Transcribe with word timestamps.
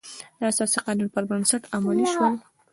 د 0.39 0.41
اساسي 0.51 0.79
قانون 0.85 1.07
پر 1.15 1.23
بنسټ 1.29 1.63
عملي 1.75 2.05
شول. 2.13 2.33